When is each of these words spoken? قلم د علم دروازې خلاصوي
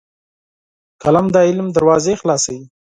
قلم 1.03 1.25
د 1.33 1.35
علم 1.47 1.67
دروازې 1.75 2.13
خلاصوي 2.21 2.63